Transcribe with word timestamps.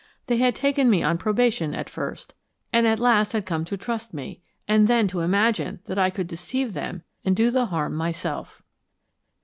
They 0.25 0.37
had 0.37 0.55
taken 0.55 0.89
me 0.89 1.03
on 1.03 1.19
probation 1.19 1.75
at 1.75 1.87
first, 1.87 2.33
and 2.73 2.87
at 2.87 2.97
last 2.97 3.33
had 3.33 3.45
come 3.45 3.65
to 3.65 3.77
trust 3.77 4.15
me 4.15 4.41
and 4.67 4.87
then 4.87 5.07
to 5.09 5.19
imagine 5.19 5.79
that 5.85 5.99
I 5.99 6.09
could 6.09 6.25
deceive 6.25 6.73
them 6.73 7.03
and 7.23 7.35
do 7.35 7.51
the 7.51 7.67
harm 7.67 7.93
myself! 7.93 8.63